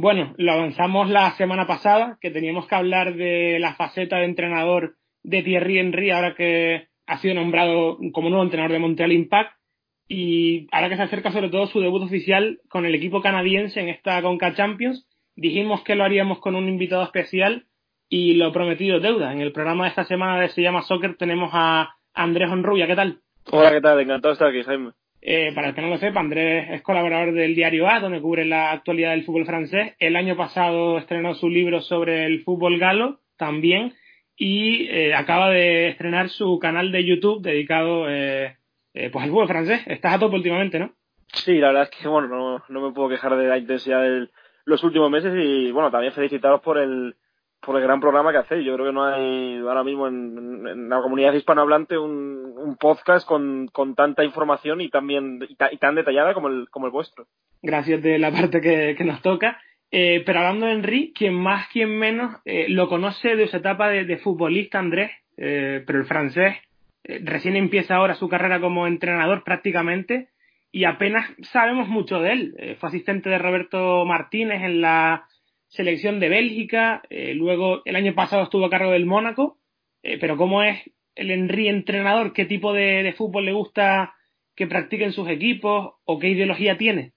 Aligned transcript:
Bueno, 0.00 0.32
lo 0.36 0.52
avanzamos 0.52 1.10
la 1.10 1.32
semana 1.32 1.66
pasada, 1.66 2.18
que 2.20 2.30
teníamos 2.30 2.68
que 2.68 2.74
hablar 2.76 3.16
de 3.16 3.58
la 3.58 3.74
faceta 3.74 4.18
de 4.18 4.26
entrenador 4.26 4.94
de 5.24 5.42
Thierry 5.42 5.80
Henry, 5.80 6.12
ahora 6.12 6.36
que 6.36 6.86
ha 7.08 7.18
sido 7.18 7.34
nombrado 7.34 7.98
como 8.12 8.28
nuevo 8.28 8.44
entrenador 8.44 8.70
de 8.70 8.78
Montreal 8.78 9.10
Impact, 9.10 9.58
y 10.06 10.68
ahora 10.70 10.88
que 10.88 10.96
se 10.96 11.02
acerca 11.02 11.32
sobre 11.32 11.48
todo 11.48 11.66
su 11.66 11.80
debut 11.80 12.04
oficial 12.04 12.60
con 12.68 12.86
el 12.86 12.94
equipo 12.94 13.20
canadiense 13.20 13.80
en 13.80 13.88
esta 13.88 14.22
Conca 14.22 14.54
Champions, 14.54 15.04
dijimos 15.34 15.82
que 15.82 15.96
lo 15.96 16.04
haríamos 16.04 16.38
con 16.38 16.54
un 16.54 16.68
invitado 16.68 17.02
especial 17.02 17.66
y 18.08 18.34
lo 18.34 18.52
prometido 18.52 19.00
deuda. 19.00 19.32
En 19.32 19.40
el 19.40 19.50
programa 19.50 19.84
de 19.84 19.90
esta 19.90 20.04
semana 20.04 20.40
de 20.40 20.50
Se 20.50 20.62
llama 20.62 20.82
Soccer 20.82 21.16
tenemos 21.16 21.50
a 21.52 21.96
Andrés 22.14 22.48
Honrubia. 22.48 22.86
¿Qué 22.86 22.94
tal? 22.94 23.18
Hola, 23.50 23.72
¿qué 23.72 23.80
tal? 23.80 23.98
Encantado 23.98 24.28
de 24.28 24.34
estar 24.34 24.48
aquí, 24.48 24.62
Jaime. 24.62 24.92
Eh, 25.20 25.52
para 25.54 25.68
el 25.68 25.74
que 25.74 25.82
no 25.82 25.88
lo 25.88 25.98
sepa, 25.98 26.20
Andrés 26.20 26.68
es 26.70 26.82
colaborador 26.82 27.34
del 27.34 27.54
diario 27.54 27.88
A, 27.88 28.00
donde 28.00 28.20
cubre 28.20 28.44
la 28.44 28.70
actualidad 28.70 29.10
del 29.10 29.24
fútbol 29.24 29.46
francés. 29.46 29.94
El 29.98 30.16
año 30.16 30.36
pasado 30.36 30.98
estrenó 30.98 31.34
su 31.34 31.48
libro 31.48 31.80
sobre 31.80 32.24
el 32.26 32.42
fútbol 32.44 32.78
galo 32.78 33.20
también 33.36 33.94
y 34.36 34.86
eh, 34.88 35.14
acaba 35.14 35.50
de 35.50 35.88
estrenar 35.88 36.28
su 36.28 36.58
canal 36.60 36.92
de 36.92 37.04
YouTube 37.04 37.42
dedicado 37.42 38.08
eh, 38.08 38.56
pues 38.92 39.24
al 39.24 39.30
fútbol 39.30 39.48
francés. 39.48 39.82
Estás 39.86 40.14
a 40.14 40.18
tope 40.18 40.36
últimamente, 40.36 40.78
¿no? 40.78 40.92
Sí, 41.32 41.58
la 41.58 41.68
verdad 41.68 41.88
es 41.90 41.98
que 41.98 42.08
bueno, 42.08 42.28
no, 42.28 42.64
no 42.68 42.80
me 42.80 42.94
puedo 42.94 43.08
quejar 43.08 43.36
de 43.36 43.48
la 43.48 43.58
intensidad 43.58 44.02
de 44.02 44.28
los 44.64 44.84
últimos 44.84 45.10
meses 45.10 45.34
y 45.36 45.72
bueno, 45.72 45.90
también 45.90 46.12
felicitaros 46.12 46.60
por 46.60 46.78
el 46.78 47.16
por 47.60 47.76
el 47.76 47.82
gran 47.82 48.00
programa 48.00 48.32
que 48.32 48.38
hacéis. 48.38 48.64
Yo 48.64 48.74
creo 48.74 48.86
que 48.86 48.92
no 48.92 49.04
hay 49.04 49.58
ahora 49.58 49.84
mismo 49.84 50.06
en, 50.06 50.88
la 50.88 51.00
comunidad 51.02 51.32
hispanohablante 51.32 51.98
un, 51.98 52.37
un 52.68 52.76
podcast 52.76 53.26
con, 53.26 53.68
con, 53.68 53.94
tanta 53.94 54.24
información 54.24 54.80
y, 54.80 54.90
también, 54.90 55.40
y, 55.48 55.76
tan 55.78 55.94
detallada 55.94 56.34
como 56.34 56.48
el, 56.48 56.68
como 56.70 56.86
el 56.86 56.92
vuestro. 56.92 57.26
Gracias 57.62 58.02
de 58.02 58.18
la 58.18 58.30
parte 58.30 58.60
que, 58.60 59.04
nos 59.04 59.22
toca. 59.22 59.60
Eh, 59.90 60.22
pero 60.26 60.40
hablando 60.40 60.66
de 60.66 60.72
Henry, 60.72 61.12
quien 61.14 61.34
más, 61.34 61.66
quien 61.68 61.98
menos, 61.98 62.36
eh, 62.44 62.66
lo 62.68 62.88
conoce 62.88 63.36
de 63.36 63.48
su 63.48 63.56
etapa 63.56 63.88
de, 63.88 64.18
futbolista, 64.18 64.78
Andrés, 64.78 65.10
eh, 65.36 65.82
pero 65.86 66.00
el 66.00 66.06
francés 66.06 66.56
recién 67.04 67.56
empieza 67.56 67.94
ahora 67.94 68.14
su 68.14 68.28
carrera 68.28 68.60
como 68.60 68.86
entrenador 68.86 69.42
prácticamente 69.42 70.28
y 70.70 70.84
apenas 70.84 71.30
sabemos 71.40 71.88
mucho 71.88 72.20
de 72.20 72.32
él. 72.32 72.76
Fue 72.78 72.90
asistente 72.90 73.30
de 73.30 73.38
Roberto 73.38 74.04
Martínez 74.04 74.62
en 74.62 74.82
la 74.82 75.26
selección 75.68 76.20
de 76.20 76.28
Bélgica, 76.28 77.00
luego 77.34 77.80
el 77.86 77.96
año 77.96 78.14
pasado 78.14 78.42
estuvo 78.42 78.66
a 78.66 78.70
cargo 78.70 78.90
del 78.92 79.06
Mónaco, 79.06 79.56
pero 80.02 80.36
¿cómo 80.36 80.62
es 80.62 80.82
el 81.18 81.30
Henry 81.30 81.68
entrenador? 81.68 82.32
¿Qué 82.32 82.44
tipo 82.44 82.72
de, 82.72 83.14
fútbol 83.16 83.44
le 83.44 83.52
gusta 83.52 84.14
que 84.56 84.66
practiquen 84.66 85.12
sus 85.12 85.28
equipos 85.28 85.94
o 86.04 86.18
qué 86.18 86.28
ideología 86.28 86.78
tiene? 86.78 87.12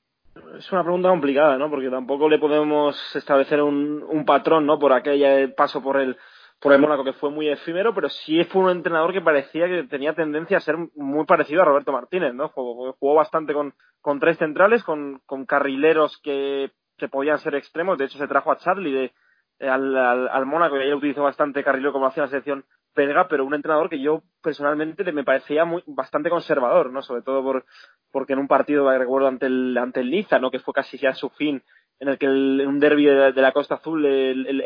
Es 0.58 0.72
una 0.72 0.84
pregunta 0.84 1.10
complicada, 1.10 1.58
¿no? 1.58 1.70
Porque 1.70 1.90
tampoco 1.90 2.30
le 2.30 2.40
podemos 2.40 3.16
establecer 3.16 3.62
un, 3.62 4.04
un 4.04 4.26
patrón, 4.26 4.66
¿no? 4.66 4.80
Por 4.80 4.94
aquel 4.94 5.54
paso 5.54 5.82
por 5.82 6.00
el, 6.00 6.18
por 6.60 6.74
el 6.74 6.80
Mónaco, 6.80 7.04
que 7.04 7.14
fue 7.14 7.32
muy 7.32 7.50
efímero, 7.50 7.94
pero 7.94 8.10
sí 8.10 8.44
fue 8.46 8.64
un 8.64 8.72
entrenador 8.72 9.14
que 9.14 9.22
parecía 9.22 9.68
que 9.68 9.84
tenía 9.84 10.14
tendencia 10.14 10.58
a 10.58 10.62
ser 10.62 10.76
muy 10.96 11.26
parecido 11.26 11.62
a 11.62 11.66
Roberto 11.66 11.92
Martínez, 11.92 12.34
¿no? 12.34 12.50
Jugó, 12.50 12.94
jugó 12.94 13.16
bastante 13.16 13.54
con, 13.54 13.74
con 14.02 14.20
tres 14.20 14.38
centrales, 14.38 14.84
con, 14.84 15.22
con 15.26 15.46
carrileros 15.46 16.18
que 16.22 16.72
que 17.02 17.10
podían 17.10 17.40
ser 17.40 17.56
extremos. 17.56 17.98
De 17.98 18.06
hecho, 18.06 18.20
se 18.20 18.28
trajo 18.28 18.52
a 18.52 18.58
Charlie 18.58 18.92
de, 18.92 19.14
eh, 19.60 19.68
al, 19.68 19.98
al, 19.98 20.46
Mónaco 20.46 20.78
y 20.78 20.84
ahí 20.84 20.94
utilizó 20.94 21.24
bastante 21.24 21.64
carrilero 21.64 21.92
como 21.92 22.06
hacía 22.06 22.24
la 22.24 22.30
selección 22.30 22.64
belga, 22.96 23.28
pero 23.28 23.46
un 23.46 23.54
entrenador 23.54 23.90
que 23.90 24.02
yo 24.02 24.24
personalmente 24.42 25.10
me 25.12 25.24
parecía 25.24 25.66
muy, 25.66 25.84
bastante 25.88 26.30
conservador, 26.30 26.92
¿no? 26.92 27.02
Sobre 27.02 27.22
todo 27.22 27.44
por, 27.44 27.66
porque 28.12 28.34
en 28.34 28.40
un 28.40 28.48
partido, 28.48 28.90
recuerdo, 28.98 29.28
ante 29.28 29.46
el, 29.46 29.78
ante 29.78 30.02
el 30.02 30.12
Niza, 30.12 30.40
¿no? 30.40 30.52
Que 30.52 30.60
fue 30.60 30.74
casi 30.74 30.98
ya 30.98 31.14
su 31.14 31.30
fin, 31.30 31.64
en 32.00 32.10
el 32.10 32.18
que 32.18 32.26
el, 32.26 32.62
en 32.62 32.68
un 32.68 32.80
derby 32.80 33.06
de, 33.06 33.34
la 33.34 33.52
Costa 33.52 33.76
Azul 33.76 34.06
el, 34.06 34.62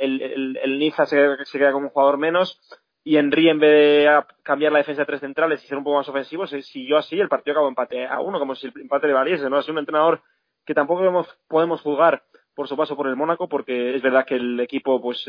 el, 0.62 0.80
Niza 0.80 1.06
se, 1.06 1.44
se, 1.46 1.58
queda 1.58 1.72
como 1.72 1.88
un 1.88 1.92
jugador 1.92 2.18
menos 2.18 2.60
y 3.04 3.18
Henry 3.18 3.50
en 3.50 3.60
vez 3.60 3.72
de 3.72 4.24
cambiar 4.42 4.72
la 4.72 4.80
defensa 4.80 5.04
de 5.04 5.06
tres 5.06 5.20
centrales 5.20 5.64
y 5.64 5.68
ser 5.68 5.78
un 5.78 5.84
poco 5.84 5.98
más 5.98 6.10
ofensivo, 6.10 6.48
se 6.48 6.64
siguió 6.64 6.98
así, 6.98 7.20
el 7.20 7.30
partido 7.30 7.54
acabó 7.54 7.68
empate 7.68 8.08
a 8.08 8.20
uno, 8.20 8.40
como 8.40 8.56
si 8.56 8.66
el 8.66 8.74
empate 8.82 9.08
le 9.08 9.14
valiese, 9.14 9.48
¿no? 9.48 9.60
Es 9.60 9.70
un 9.70 9.78
entrenador 9.78 10.24
que 10.66 10.74
tampoco 10.74 11.28
podemos 11.48 11.82
jugar 11.82 12.24
por 12.56 12.68
su 12.68 12.78
paso 12.78 12.96
por 12.96 13.08
el 13.08 13.16
Mónaco, 13.16 13.50
porque 13.50 13.96
es 13.96 14.02
verdad 14.02 14.26
que 14.26 14.36
el 14.36 14.60
equipo 14.60 15.02
pues 15.02 15.26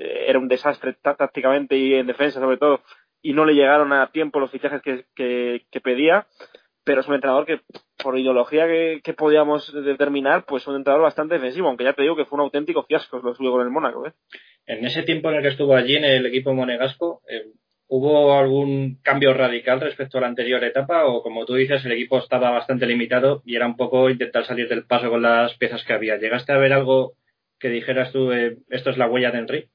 era 0.00 0.38
un 0.38 0.48
desastre 0.48 0.96
tácticamente 1.00 1.76
y 1.76 1.94
en 1.94 2.06
defensa 2.06 2.40
sobre 2.40 2.58
todo, 2.58 2.82
y 3.22 3.32
no 3.32 3.44
le 3.44 3.54
llegaron 3.54 3.92
a 3.92 4.10
tiempo 4.10 4.40
los 4.40 4.50
fichajes 4.50 4.82
que, 4.82 5.04
que, 5.14 5.62
que 5.70 5.80
pedía, 5.80 6.26
pero 6.84 7.00
es 7.00 7.08
un 7.08 7.14
entrenador 7.14 7.46
que 7.46 7.60
por 8.02 8.18
ideología 8.18 8.66
que, 8.66 9.00
que, 9.02 9.14
podíamos 9.14 9.72
determinar, 9.72 10.44
pues 10.46 10.66
un 10.68 10.76
entrenador 10.76 11.02
bastante 11.02 11.34
defensivo, 11.34 11.68
aunque 11.68 11.84
ya 11.84 11.94
te 11.94 12.02
digo 12.02 12.14
que 12.14 12.24
fue 12.24 12.36
un 12.36 12.44
auténtico 12.44 12.84
fiasco 12.84 13.18
lo 13.18 13.34
suyo 13.34 13.50
con 13.50 13.62
el 13.62 13.70
Mónaco. 13.70 14.06
¿eh? 14.06 14.12
En 14.66 14.84
ese 14.84 15.02
tiempo 15.02 15.28
en 15.30 15.36
el 15.36 15.42
que 15.42 15.48
estuvo 15.48 15.74
allí 15.74 15.96
en 15.96 16.04
el 16.04 16.26
equipo 16.26 16.54
monegasco, 16.54 17.22
eh, 17.28 17.46
¿Hubo 17.88 18.36
algún 18.36 18.98
cambio 19.02 19.32
radical 19.32 19.80
respecto 19.80 20.18
a 20.18 20.22
la 20.22 20.26
anterior 20.26 20.62
etapa 20.64 21.06
o 21.06 21.22
como 21.22 21.44
tú 21.44 21.54
dices 21.54 21.84
el 21.84 21.92
equipo 21.92 22.18
estaba 22.18 22.50
bastante 22.50 22.86
limitado 22.86 23.42
y 23.44 23.54
era 23.54 23.66
un 23.66 23.76
poco 23.76 24.10
intentar 24.10 24.44
salir 24.44 24.68
del 24.68 24.84
paso 24.84 25.08
con 25.08 25.22
las 25.22 25.56
piezas 25.56 25.84
que 25.84 25.92
había? 25.92 26.16
¿Llegaste 26.16 26.52
a 26.52 26.58
ver 26.58 26.72
algo 26.72 27.12
que 27.60 27.68
dijeras 27.68 28.10
tú, 28.12 28.32
eh, 28.32 28.56
esto 28.70 28.90
es 28.90 28.98
la 28.98 29.08
huella 29.08 29.30
de 29.30 29.38
Henry? 29.38 29.68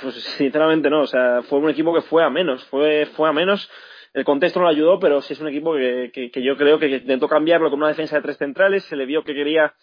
Pues 0.00 0.14
sinceramente 0.36 0.88
no, 0.88 1.02
o 1.02 1.06
sea, 1.06 1.42
fue 1.42 1.58
un 1.58 1.68
equipo 1.68 1.94
que 1.94 2.02
fue 2.02 2.24
a 2.24 2.30
menos, 2.30 2.64
fue, 2.64 3.06
fue 3.14 3.28
a 3.28 3.32
menos. 3.32 3.70
El 4.14 4.24
contexto 4.24 4.60
no 4.60 4.64
lo 4.64 4.70
ayudó, 4.70 4.98
pero 4.98 5.20
sí 5.20 5.34
es 5.34 5.40
un 5.40 5.48
equipo 5.48 5.74
que, 5.74 6.10
que, 6.14 6.30
que 6.30 6.42
yo 6.42 6.56
creo 6.56 6.78
que 6.78 6.88
intentó 6.88 7.28
cambiarlo 7.28 7.68
con 7.68 7.80
una 7.80 7.88
defensa 7.88 8.16
de 8.16 8.22
tres 8.22 8.38
centrales, 8.38 8.84
se 8.84 8.96
le 8.96 9.04
vio 9.04 9.22
que 9.22 9.34
quería 9.34 9.74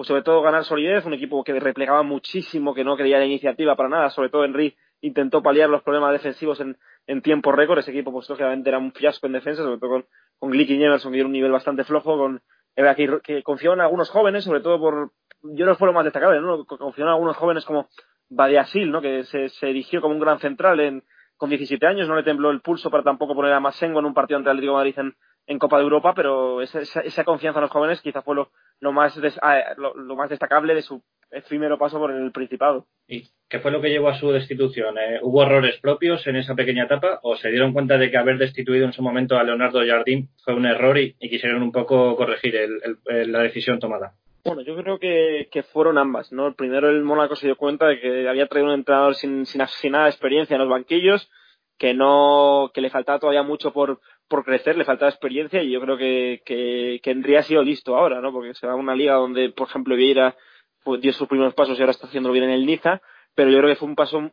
pues 0.00 0.06
sobre 0.06 0.22
todo 0.22 0.40
ganar 0.40 0.64
solidez, 0.64 1.04
un 1.04 1.12
equipo 1.12 1.44
que 1.44 1.52
replegaba 1.60 2.02
muchísimo, 2.02 2.72
que 2.72 2.84
no 2.84 2.96
quería 2.96 3.18
la 3.18 3.26
iniciativa 3.26 3.76
para 3.76 3.90
nada, 3.90 4.08
sobre 4.08 4.30
todo 4.30 4.44
Henry 4.44 4.74
intentó 5.00 5.42
paliar 5.42 5.68
los 5.68 5.82
problemas 5.82 6.12
defensivos 6.12 6.60
en, 6.60 6.76
en 7.06 7.22
tiempo 7.22 7.52
récord. 7.52 7.78
Ese 7.78 7.90
equipo, 7.90 8.12
pues 8.12 8.28
lógicamente 8.28 8.68
era 8.68 8.78
un 8.78 8.92
fiasco 8.92 9.26
en 9.26 9.32
defensa, 9.34 9.62
sobre 9.62 9.78
todo 9.78 9.90
con, 9.90 10.06
con 10.38 10.50
Glick 10.50 10.70
y 10.70 10.82
Emerson, 10.82 11.12
que 11.12 11.18
era 11.18 11.26
un 11.26 11.32
nivel 11.32 11.52
bastante 11.52 11.84
flojo, 11.84 12.16
con 12.16 12.42
que, 12.74 13.20
que 13.22 13.42
confió 13.42 13.72
en 13.72 13.80
algunos 13.80 14.10
jóvenes, 14.10 14.44
sobre 14.44 14.60
todo 14.60 14.78
por, 14.78 15.12
yo 15.42 15.66
no 15.66 15.74
fue 15.76 15.88
lo 15.88 15.92
más 15.92 16.04
destacable, 16.04 16.40
¿no? 16.40 16.64
Confió 16.64 17.04
en 17.04 17.10
algunos 17.10 17.36
jóvenes 17.36 17.64
como 17.64 17.88
Badiasil, 18.28 18.90
¿no? 18.90 19.00
Que 19.00 19.24
se, 19.24 19.48
se 19.48 19.70
erigió 19.70 20.00
como 20.00 20.14
un 20.14 20.20
gran 20.20 20.38
central 20.38 20.80
en, 20.80 21.02
con 21.36 21.50
17 21.50 21.84
años, 21.86 22.08
no 22.08 22.16
le 22.16 22.22
tembló 22.22 22.50
el 22.50 22.60
pulso 22.60 22.90
para 22.90 23.02
tampoco 23.02 23.34
poner 23.34 23.52
a 23.52 23.60
Masengo 23.60 23.98
en 24.00 24.06
un 24.06 24.14
partido 24.14 24.38
ante 24.38 24.50
el 24.50 24.56
Atlético 24.56 24.72
de 24.72 24.78
Madrid 24.78 24.98
en, 24.98 25.14
en 25.46 25.58
Copa 25.58 25.78
de 25.78 25.84
Europa, 25.84 26.12
pero 26.14 26.62
esa, 26.62 26.80
esa, 26.80 27.24
confianza 27.24 27.58
en 27.58 27.62
los 27.62 27.70
jóvenes 27.70 28.00
quizá 28.00 28.22
fue 28.22 28.36
lo, 28.36 28.50
lo 28.80 28.92
más, 28.92 29.20
des, 29.20 29.38
lo, 29.76 29.94
lo, 29.94 30.16
más 30.16 30.30
destacable 30.30 30.74
de 30.74 30.82
su 30.82 31.02
efímero 31.30 31.78
paso 31.78 31.98
por 31.98 32.12
el 32.12 32.30
Principado. 32.32 32.86
¿Y 33.08 33.28
qué 33.48 33.58
fue 33.58 33.70
lo 33.70 33.80
que 33.80 33.90
llevó 33.90 34.08
a 34.08 34.18
su 34.18 34.30
destitución? 34.30 34.96
¿Eh? 34.98 35.18
¿Hubo 35.22 35.42
errores 35.42 35.78
propios 35.80 36.26
en 36.26 36.36
esa 36.36 36.54
pequeña 36.54 36.84
etapa 36.84 37.18
o 37.22 37.36
se 37.36 37.50
dieron 37.50 37.72
cuenta 37.72 37.98
de 37.98 38.10
que 38.10 38.16
haber 38.16 38.38
destituido 38.38 38.84
en 38.84 38.92
su 38.92 39.02
momento 39.02 39.36
a 39.36 39.44
Leonardo 39.44 39.80
Jardín 39.86 40.28
fue 40.44 40.54
un 40.54 40.66
error 40.66 40.96
y, 40.98 41.16
y 41.18 41.28
quisieron 41.28 41.62
un 41.62 41.72
poco 41.72 42.16
corregir 42.16 42.54
el, 42.56 42.80
el, 43.06 43.32
la 43.32 43.42
decisión 43.42 43.78
tomada? 43.80 44.14
Bueno, 44.44 44.62
yo 44.62 44.74
creo 44.76 44.98
que, 44.98 45.48
que 45.50 45.62
fueron 45.62 45.98
ambas, 45.98 46.32
¿no? 46.32 46.54
Primero 46.54 46.88
el 46.88 47.02
Mónaco 47.02 47.36
se 47.36 47.46
dio 47.46 47.56
cuenta 47.56 47.88
de 47.88 48.00
que 48.00 48.28
había 48.28 48.46
traído 48.46 48.68
un 48.68 48.74
entrenador 48.74 49.14
sin, 49.14 49.44
sin, 49.44 49.66
sin 49.66 49.92
nada 49.92 50.04
de 50.04 50.10
experiencia 50.10 50.54
en 50.54 50.60
los 50.60 50.70
banquillos, 50.70 51.30
que 51.76 51.92
no, 51.92 52.70
que 52.72 52.80
le 52.80 52.90
faltaba 52.90 53.18
todavía 53.18 53.42
mucho 53.42 53.72
por, 53.72 54.00
por 54.30 54.44
crecer, 54.44 54.78
le 54.78 54.84
faltaba 54.84 55.10
experiencia 55.10 55.60
y 55.60 55.72
yo 55.72 55.80
creo 55.80 55.98
que, 55.98 56.40
que, 56.44 57.00
que 57.02 57.10
Henry 57.10 57.34
ha 57.34 57.42
sido 57.42 57.64
listo 57.64 57.96
ahora, 57.96 58.20
¿no? 58.20 58.32
Porque 58.32 58.54
se 58.54 58.64
va 58.64 58.74
a 58.74 58.76
una 58.76 58.94
liga 58.94 59.14
donde, 59.14 59.50
por 59.50 59.68
ejemplo, 59.68 59.96
Vieira 59.96 60.36
pues, 60.84 61.00
dio 61.00 61.12
sus 61.12 61.26
primeros 61.26 61.52
pasos 61.52 61.76
y 61.76 61.82
ahora 61.82 61.90
está 61.90 62.06
haciendo 62.06 62.30
bien 62.30 62.44
en 62.44 62.50
el 62.50 62.64
Niza, 62.64 63.02
pero 63.34 63.50
yo 63.50 63.58
creo 63.58 63.70
que 63.70 63.76
fue 63.76 63.88
un 63.88 63.96
paso, 63.96 64.30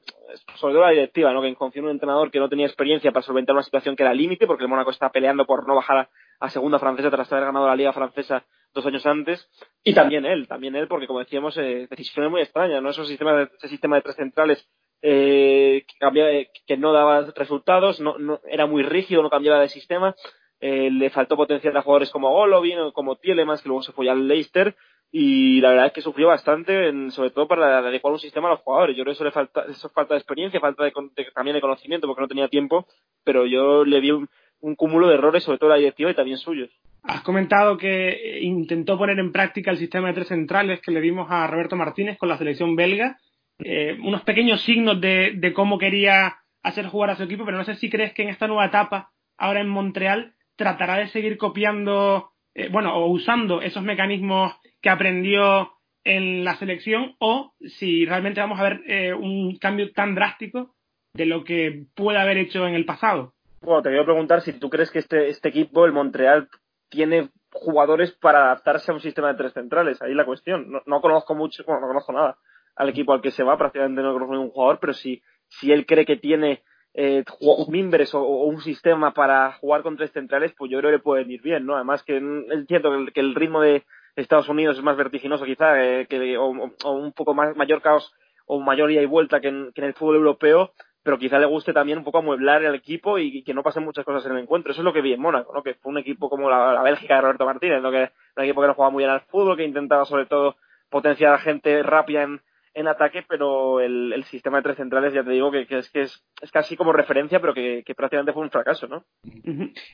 sobre 0.56 0.76
todo 0.76 0.84
la 0.84 0.92
directiva, 0.92 1.34
¿no? 1.34 1.42
Que 1.42 1.54
confió 1.56 1.80
en 1.80 1.86
un 1.86 1.92
entrenador 1.92 2.30
que 2.30 2.40
no 2.40 2.48
tenía 2.48 2.68
experiencia 2.68 3.12
para 3.12 3.26
solventar 3.26 3.56
una 3.56 3.64
situación 3.64 3.96
que 3.96 4.04
era 4.04 4.14
límite, 4.14 4.46
porque 4.46 4.66
el 4.66 4.70
Mónaco 4.70 4.92
está 4.92 5.10
peleando 5.10 5.48
por 5.48 5.68
no 5.68 5.74
bajar 5.74 5.98
a, 5.98 6.10
a, 6.42 6.50
segunda 6.52 6.78
francesa 6.78 7.10
tras 7.10 7.32
haber 7.34 7.46
ganado 7.46 7.68
la 7.68 7.76
liga 7.76 7.92
francesa 7.92 8.46
dos 8.76 8.86
años 8.86 9.04
antes, 9.08 9.50
y 9.84 9.96
también 9.96 10.26
él, 10.26 10.48
también 10.48 10.76
él, 10.76 10.88
porque 10.88 11.08
como 11.08 11.20
decíamos, 11.20 11.58
eh, 11.58 11.88
decisiones 11.90 12.30
muy 12.30 12.42
extrañas, 12.42 12.84
¿no? 12.84 12.92
Esos 12.92 13.08
sistemas 13.08 13.36
de, 13.36 13.56
ese 13.58 13.70
sistema 13.70 13.96
de 13.96 14.04
tres 14.04 14.16
centrales 14.16 14.70
eh, 15.02 15.84
que, 15.88 15.98
cambiaba, 16.00 16.30
que 16.66 16.78
no 16.78 16.92
daba 16.94 17.32
resultados, 17.36 18.00
no, 18.00 18.18
no, 18.18 18.40
era 18.50 18.66
muy 18.66 18.84
rígido, 18.84 19.22
no 19.22 19.30
cambiaba 19.30 19.60
de 19.60 19.70
sistema, 19.70 20.16
eh, 20.60 20.90
le 20.90 21.10
faltó 21.10 21.38
potencial 21.38 21.76
a 21.78 21.84
jugadores 21.84 22.10
como 22.10 22.32
Golovin 22.32 22.80
o 22.80 22.94
como 22.94 23.16
Tielemans, 23.16 23.62
que 23.62 23.70
luego 23.70 23.84
se 23.84 23.92
fue 23.92 24.10
al 24.10 24.28
Leicester, 24.28 24.76
y 25.12 25.62
la 25.62 25.70
verdad 25.70 25.86
es 25.88 25.94
que 25.94 26.02
sufrió 26.02 26.28
bastante, 26.28 26.90
en, 26.90 27.12
sobre 27.12 27.30
todo 27.30 27.48
para 27.48 27.78
adecuar 27.78 28.14
un 28.14 28.20
sistema 28.20 28.50
a 28.50 28.52
los 28.52 28.62
jugadores. 28.62 28.98
Yo 28.98 29.04
creo 29.04 29.14
que 29.14 29.18
eso 29.18 29.24
le 29.24 29.32
falta, 29.32 29.66
eso 29.70 29.90
falta 29.90 30.16
de 30.16 30.20
experiencia, 30.20 30.60
falta 30.60 30.84
de, 30.84 30.92
de, 31.16 31.32
también 31.34 31.56
de 31.56 31.62
conocimiento, 31.62 32.08
porque 32.08 32.22
no 32.22 32.28
tenía 32.28 32.48
tiempo, 32.50 32.88
pero 33.24 33.46
yo 33.46 33.86
le 33.86 34.00
vi 34.00 34.12
un, 34.12 34.28
cúmulo 34.76 35.08
de 35.08 35.14
errores, 35.14 35.44
sobre 35.44 35.60
todo 35.60 35.70
la 35.70 35.78
directiva 35.78 36.12
y 36.12 36.16
también 36.16 36.38
suyos. 36.38 36.70
Has 37.04 37.22
comentado 37.22 37.78
que 37.78 38.40
intentó 38.42 38.98
poner 38.98 39.20
en 39.20 39.32
práctica 39.32 39.72
el 39.72 39.78
sistema 39.78 40.08
de 40.08 40.16
tres 40.16 40.28
centrales 40.28 40.82
que 40.82 40.92
le 40.92 41.00
vimos 41.00 41.28
a 41.30 41.48
Roberto 41.48 41.76
Martínez 41.76 42.18
con 42.18 42.28
la 42.28 42.38
selección 42.38 42.76
belga 42.76 43.18
eh, 43.60 43.98
unos 44.04 44.22
pequeños 44.24 44.62
signos 44.64 45.02
de, 45.02 45.34
de, 45.36 45.54
cómo 45.54 45.78
quería 45.78 46.38
hacer 46.62 46.88
jugar 46.88 47.10
a 47.12 47.16
su 47.16 47.24
equipo, 47.24 47.46
pero 47.46 47.58
no 47.58 47.64
sé 47.64 47.76
si 47.76 47.90
crees 47.90 48.14
que 48.14 48.24
en 48.24 48.30
esta 48.30 48.48
nueva 48.48 48.66
etapa, 48.66 49.12
ahora 49.38 49.62
en 49.62 49.70
Montreal, 49.70 50.36
tratará 50.56 50.98
de 50.98 51.08
seguir 51.08 51.38
copiando, 51.38 52.32
eh, 52.54 52.70
bueno, 52.70 52.96
o 52.96 53.08
usando 53.08 53.62
esos 53.62 53.84
mecanismos 53.84 54.54
que 54.82 54.90
aprendió 54.90 55.72
en 56.04 56.44
la 56.44 56.56
selección 56.56 57.16
o 57.20 57.54
si 57.62 58.06
realmente 58.06 58.40
vamos 58.40 58.60
a 58.60 58.64
ver 58.64 58.82
eh, 58.88 59.14
un 59.14 59.58
cambio 59.58 59.92
tan 59.92 60.16
drástico 60.16 60.76
de 61.14 61.26
lo 61.26 61.44
que 61.44 61.86
puede 61.96 62.20
haber 62.20 62.38
hecho 62.38 62.68
en 62.68 62.76
el 62.76 62.86
pasado. 62.86 63.34
Bueno, 63.62 63.82
te 63.82 63.90
quiero 63.90 64.06
preguntar 64.06 64.42
si 64.42 64.54
tú 64.54 64.70
crees 64.70 64.92
que 64.92 65.00
este, 65.00 65.30
este 65.30 65.50
equipo, 65.50 65.86
el 65.86 65.92
Montreal, 65.92 66.48
tiene 66.90 67.30
jugadores 67.52 68.12
para 68.12 68.46
adaptarse 68.46 68.92
a 68.92 68.94
un 68.94 69.02
sistema 69.02 69.30
de 69.30 69.38
tres 69.38 69.54
centrales. 69.54 70.02
Ahí 70.02 70.14
la 70.14 70.26
cuestión. 70.26 70.72
No, 70.86 71.02
conozco 71.02 71.34
mucho, 71.36 71.64
bueno, 71.66 71.82
no 71.82 71.88
conozco 71.88 72.14
nada 72.14 72.38
al 72.78 72.90
equipo 72.90 73.14
al 73.14 73.22
que 73.22 73.32
se 73.32 73.44
va, 73.44 73.58
prácticamente 73.58 74.02
no 74.02 74.14
conozco 74.14 74.34
ningún 74.34 74.52
jugador, 74.52 74.80
pero 74.80 74.94
si, 74.94 75.22
si 75.48 75.72
él 75.72 75.86
cree 75.86 76.06
que 76.06 76.18
tiene 76.18 76.64
eh, 76.94 77.24
mimbres 77.68 78.14
o, 78.14 78.22
un 78.22 78.62
sistema 78.62 79.14
para 79.14 79.54
jugar 79.54 79.84
con 79.84 79.98
tres 79.98 80.12
centrales, 80.12 80.54
pues 80.58 80.72
yo 80.72 80.80
creo 80.80 80.92
que 80.92 80.98
le 80.98 81.04
puede 81.04 81.32
ir 81.32 81.42
bien, 81.42 81.66
¿no? 81.66 81.76
Además 81.76 82.04
que 82.04 82.18
es 82.18 82.68
cierto 82.68 82.92
que 83.14 83.20
el, 83.20 83.36
ritmo 83.36 83.62
de 83.62 83.84
Estados 84.16 84.50
Unidos 84.50 84.78
es 84.78 84.84
más 84.84 84.98
vertiginoso 84.98 85.46
quizá, 85.46 85.84
eh, 85.84 86.08
que, 86.08 86.38
o, 86.38 86.48
un 86.50 87.14
poco 87.14 87.34
más 87.34 87.56
mayor 87.56 87.82
caos 87.82 88.14
o 88.46 88.60
mayor 88.60 88.92
ida 88.92 89.02
y 89.02 89.06
vuelta 89.06 89.42
que 89.42 89.50
en, 89.50 89.72
que 89.74 89.82
en 89.82 89.88
el 89.88 89.94
fútbol 89.94 90.16
europeo, 90.16 90.72
pero 91.04 91.18
quizá 91.18 91.40
le 91.40 91.46
guste 91.46 91.72
también 91.72 92.00
un 92.00 92.04
poco 92.04 92.18
amueblar 92.18 92.64
el 92.64 92.76
equipo 92.76 93.18
y, 93.18 93.42
que 93.42 93.54
no 93.54 93.64
pasen 93.64 93.86
muchas 93.86 94.04
cosas 94.04 94.26
en 94.26 94.34
el 94.34 94.44
encuentro. 94.44 94.72
Eso 94.72 94.82
es 94.82 94.86
lo 94.86 94.92
que 94.92 95.00
vi 95.00 95.14
en 95.14 95.22
Mónaco, 95.22 95.54
¿no? 95.54 95.64
que 95.64 95.76
fue 95.76 95.90
un 95.90 95.98
equipo 96.00 96.30
como 96.30 96.50
la, 96.50 96.82
Bélgica 96.82 97.16
de 97.16 97.22
Roberto 97.22 97.46
Martínez, 97.46 97.82
¿no? 97.82 97.92
que 97.92 98.12
un 98.36 98.44
equipo 98.44 98.60
que 98.60 98.68
no 98.68 98.74
jugaba 98.74 98.92
muy 98.92 99.04
bien 99.04 99.12
al 99.12 99.22
fútbol, 99.22 99.56
que 99.56 99.64
intentaba 99.64 100.04
sobre 100.04 100.26
todo 100.26 100.58
potenciar 100.90 101.34
a 101.34 101.40
gente 101.40 101.82
rápida 101.82 102.24
en, 102.24 102.42
en 102.78 102.88
ataque, 102.88 103.24
pero 103.28 103.82
el, 103.82 104.14
el, 104.14 104.24
sistema 104.26 104.58
de 104.58 104.64
tres 104.64 104.78
centrales, 104.78 105.12
ya 105.12 105.24
te 105.24 105.32
digo, 105.32 105.52
que, 105.52 105.66
es 105.68 105.90
que 105.90 106.02
es, 106.02 106.24
es, 106.40 106.52
casi 106.52 106.78
como 106.78 106.94
referencia, 106.94 107.40
pero 107.40 107.56
que, 107.56 107.84
prácticamente 107.96 108.34
fue 108.34 108.44
un 108.44 108.52
fracaso, 108.52 108.88
¿no? 108.88 109.04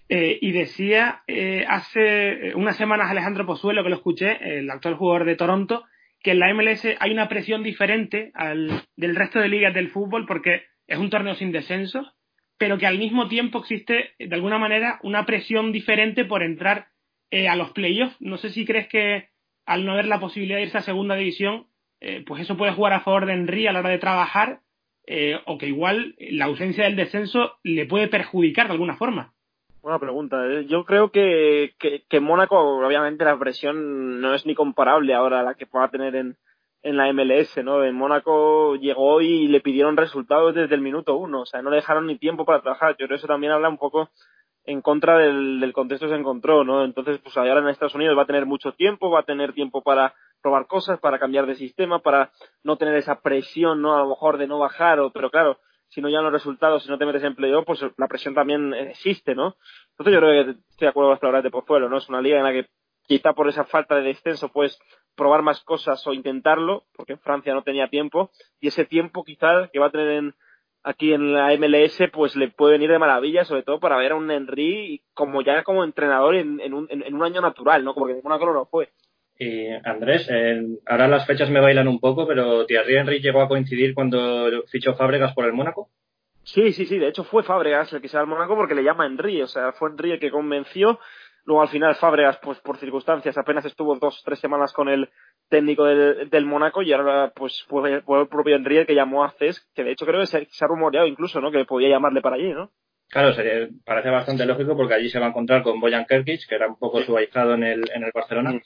eh, 0.10 0.38
y 0.42 0.52
decía 0.52 1.24
eh, 1.28 1.66
hace 1.66 2.54
unas 2.56 2.76
semanas 2.76 3.10
Alejandro 3.10 3.46
Pozuelo, 3.46 3.84
que 3.84 3.90
lo 3.90 3.96
escuché, 3.96 4.60
el 4.60 4.70
actual 4.70 4.96
jugador 4.96 5.24
de 5.24 5.38
Toronto, 5.38 5.86
que 6.22 6.32
en 6.32 6.40
la 6.40 6.54
MLS 6.54 6.86
hay 7.00 7.12
una 7.12 7.30
presión 7.30 7.64
diferente 7.64 8.32
al, 8.34 8.84
del 8.98 9.16
resto 9.16 9.40
de 9.40 9.48
ligas 9.48 9.74
del 9.74 9.90
fútbol 9.90 10.26
porque 10.26 10.64
es 10.86 10.98
un 10.98 11.10
torneo 11.10 11.36
sin 11.36 11.54
descenso, 11.54 12.14
pero 12.58 12.78
que 12.78 12.86
al 12.86 13.00
mismo 13.00 13.30
tiempo 13.30 13.60
existe, 13.60 14.12
de 14.20 14.36
alguna 14.36 14.58
manera, 14.58 15.00
una 15.04 15.26
presión 15.26 15.72
diferente 15.72 16.26
por 16.26 16.44
entrar 16.44 16.88
eh, 17.32 17.48
a 17.48 17.56
los 17.56 17.72
playoffs. 17.72 18.18
No 18.20 18.36
sé 18.36 18.50
si 18.50 18.66
crees 18.66 18.90
que 18.90 19.30
al 19.66 19.86
no 19.86 19.94
haber 19.94 20.08
la 20.08 20.20
posibilidad 20.20 20.58
de 20.58 20.64
irse 20.64 20.78
a 20.78 20.82
segunda 20.82 21.16
división, 21.16 21.68
eh, 22.04 22.24
pues 22.28 22.42
eso 22.42 22.58
puede 22.58 22.74
jugar 22.74 22.92
a 22.92 23.00
favor 23.00 23.26
de 23.26 23.34
Henry 23.34 23.66
a 23.66 23.72
la 23.72 23.80
hora 23.80 23.90
de 23.90 23.98
trabajar, 23.98 24.60
eh, 25.08 25.40
o 25.46 25.58
que 25.58 25.68
igual 25.68 26.16
la 26.20 26.46
ausencia 26.46 26.84
del 26.84 26.98
descenso 26.98 27.54
le 27.64 27.86
puede 27.86 28.10
perjudicar 28.10 28.68
de 28.68 28.74
alguna 28.74 28.98
forma. 28.98 29.34
Buena 29.82 30.00
pregunta. 30.00 30.38
Yo 30.68 30.84
creo 30.84 31.12
que, 31.12 31.76
que, 31.80 32.04
que 32.10 32.20
Mónaco, 32.20 32.58
obviamente, 32.58 33.24
la 33.24 33.40
presión 33.40 34.22
no 34.22 34.34
es 34.34 34.46
ni 34.46 34.54
comparable 34.54 35.14
ahora 35.14 35.40
a 35.40 35.44
la 35.44 35.56
que 35.56 35.66
pueda 35.66 35.90
tener 35.90 36.16
en, 36.16 36.38
en 36.84 36.98
la 36.98 37.12
MLS, 37.14 37.64
¿no? 37.64 37.84
En 37.84 37.96
Mónaco 37.96 38.76
llegó 38.76 39.22
y 39.22 39.48
le 39.48 39.62
pidieron 39.62 39.96
resultados 39.96 40.54
desde 40.54 40.76
el 40.76 40.82
minuto 40.82 41.16
uno, 41.16 41.42
o 41.42 41.46
sea, 41.46 41.62
no 41.62 41.70
le 41.70 41.78
dejaron 41.78 42.08
ni 42.08 42.18
tiempo 42.18 42.46
para 42.46 42.62
trabajar. 42.62 42.92
Yo 42.92 43.08
creo 43.08 43.10
que 43.10 43.16
eso 43.16 43.28
también 43.28 43.54
habla 43.54 43.70
un 43.70 43.78
poco 43.78 44.10
en 44.66 44.82
contra 44.82 45.18
del, 45.18 45.62
del 45.62 45.74
contexto 45.74 46.08
que 46.08 46.14
se 46.14 46.20
encontró, 46.20 46.66
¿no? 46.66 46.84
Entonces, 46.84 47.20
pues 47.20 47.36
ahora 47.38 47.60
en 47.60 47.70
Estados 47.70 47.96
Unidos 47.96 48.18
va 48.18 48.24
a 48.24 48.28
tener 48.28 48.46
mucho 48.46 48.74
tiempo, 48.74 49.10
va 49.10 49.22
a 49.22 49.26
tener 49.26 49.54
tiempo 49.54 49.82
para 49.82 50.14
probar 50.44 50.68
cosas, 50.68 51.00
para 51.00 51.18
cambiar 51.18 51.48
de 51.48 51.56
sistema, 51.56 52.00
para 52.00 52.32
no 52.64 52.78
tener 52.78 52.96
esa 52.96 53.22
presión, 53.22 53.82
¿no? 53.82 53.96
A 53.96 54.00
lo 54.00 54.10
mejor 54.10 54.38
de 54.38 54.46
no 54.46 54.60
bajar, 54.60 55.00
o, 55.00 55.12
pero 55.12 55.32
claro, 55.32 55.58
si 55.88 56.02
no 56.02 56.10
llegan 56.10 56.26
los 56.26 56.34
resultados, 56.34 56.84
si 56.84 56.90
no 56.90 56.98
te 57.00 57.06
metes 57.06 57.24
en 57.24 57.36
playoff, 57.36 57.66
pues 57.66 57.84
la 57.98 58.08
presión 58.08 58.36
también 58.36 58.74
existe, 58.74 59.34
¿no? 59.34 59.56
Entonces 59.92 60.14
yo 60.14 60.20
creo 60.20 60.46
que 60.46 60.52
estoy 60.52 60.86
de 60.86 60.88
acuerdo 60.88 61.08
con 61.08 61.14
las 61.14 61.20
palabras 61.20 61.44
de 61.44 61.52
Pozuelo, 61.52 61.90
¿no? 61.90 61.98
Es 61.98 62.10
una 62.10 62.22
liga 62.22 62.38
en 62.38 62.44
la 62.44 62.52
que 62.52 62.68
quizá 63.08 63.34
por 63.34 63.48
esa 63.48 63.64
falta 63.66 63.96
de 63.96 64.02
descenso, 64.02 64.50
pues 64.50 64.80
probar 65.16 65.42
más 65.42 65.62
cosas 65.64 66.06
o 66.08 66.14
intentarlo, 66.14 66.86
porque 66.96 67.14
en 67.14 67.20
Francia 67.20 67.54
no 67.54 67.64
tenía 67.64 67.88
tiempo, 67.90 68.32
y 68.60 68.68
ese 68.68 68.86
tiempo 68.86 69.24
quizá 69.24 69.70
que 69.72 69.80
va 69.80 69.88
a 69.88 69.92
tener 69.92 70.10
en, 70.10 70.36
aquí 70.84 71.14
en 71.14 71.34
la 71.34 71.56
MLS, 71.58 72.10
pues 72.12 72.36
le 72.36 72.50
puede 72.50 72.74
venir 72.74 72.92
de 72.92 73.00
maravilla, 73.00 73.46
sobre 73.46 73.64
todo 73.64 73.80
para 73.80 73.98
ver 73.98 74.12
a 74.12 74.16
un 74.16 74.30
Henry 74.30 75.04
como 75.14 75.42
ya 75.42 75.64
como 75.64 75.84
entrenador 75.84 76.36
en, 76.36 76.60
en, 76.60 76.74
un, 76.74 76.88
en, 76.90 77.14
un, 77.14 77.24
año 77.24 77.42
natural, 77.42 77.84
¿no? 77.84 77.94
Porque 77.94 78.16
ninguna 78.16 78.40
color 78.40 78.56
no 78.56 78.66
fue. 78.66 78.90
Y 79.38 79.68
Andrés, 79.84 80.30
ahora 80.86 81.08
las 81.08 81.26
fechas 81.26 81.50
me 81.50 81.60
bailan 81.60 81.88
un 81.88 82.00
poco, 82.00 82.28
pero 82.28 82.66
Thierry 82.66 82.98
Henry 82.98 83.20
llegó 83.20 83.42
a 83.42 83.48
coincidir 83.48 83.94
cuando 83.94 84.64
fichó 84.72 84.94
Fábregas 84.96 85.34
por 85.34 85.46
el 85.46 85.54
Mónaco. 85.54 85.90
Sí, 86.44 86.74
sí, 86.74 86.86
sí, 86.86 87.00
de 87.00 87.08
hecho 87.08 87.24
fue 87.24 87.44
Fábregas 87.44 87.92
el 87.94 88.02
que 88.02 88.10
se 88.10 88.18
va 88.18 88.22
al 88.22 88.28
Mónaco 88.28 88.56
porque 88.56 88.76
le 88.76 88.84
llama 88.84 89.06
Henry, 89.06 89.42
o 89.42 89.48
sea, 89.48 89.72
fue 89.72 89.90
Henry 89.90 90.12
el 90.12 90.20
que 90.20 90.30
convenció 90.30 91.00
Luego 91.46 91.62
al 91.62 91.70
final 91.70 91.96
Fábregas, 91.96 92.40
pues 92.42 92.60
por 92.60 92.78
circunstancias, 92.78 93.38
apenas 93.38 93.66
estuvo 93.66 93.98
dos 93.98 94.22
tres 94.24 94.40
semanas 94.40 94.72
con 94.72 94.88
el 94.88 95.10
técnico 95.50 95.84
del, 95.84 96.30
del 96.30 96.46
Mónaco 96.46 96.82
y 96.82 96.94
ahora 96.94 97.34
pues 97.36 97.64
fue, 97.68 97.96
el 97.96 98.28
propio 98.30 98.56
Enrique 98.56 98.86
que 98.86 98.96
llamó 98.96 99.26
a 99.26 99.32
CES, 99.32 99.70
que 99.76 99.84
de 99.84 99.92
hecho 99.92 100.06
creo 100.06 100.22
que 100.22 100.28
se, 100.28 100.38
ha 100.38 100.68
rumoreado 100.68 101.06
incluso, 101.06 101.42
¿no? 101.42 101.52
Que 101.52 101.66
podía 101.66 101.90
llamarle 101.90 102.22
para 102.22 102.38
allí, 102.38 102.54
¿no? 102.54 102.72
Claro, 103.10 103.34
sería, 103.34 103.68
parece 103.86 104.10
bastante 104.10 104.46
lógico 104.46 104.76
porque 104.78 104.94
allí 104.94 105.10
se 105.10 105.20
va 105.20 105.26
a 105.26 105.30
encontrar 105.30 105.64
con 105.64 105.80
Boyan 105.82 106.06
Kerkic, 106.06 106.48
que 106.48 106.56
era 106.56 106.68
un 106.68 106.80
poco 106.80 107.02
su 107.02 107.16
ahijado 107.16 107.56
en 107.56 107.64
el, 107.64 107.84
en 107.94 108.04
el 108.04 108.12
Barcelona. 108.14 108.60